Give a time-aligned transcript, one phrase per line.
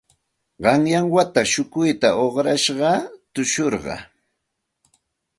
[0.63, 4.01] Qanyan wata shukuyta uqrashqayaq tushurqaa.